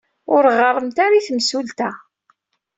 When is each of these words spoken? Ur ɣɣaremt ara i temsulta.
Ur 0.35 0.43
ɣɣaremt 0.55 0.97
ara 1.05 1.15
i 1.19 1.21
temsulta. 1.27 1.89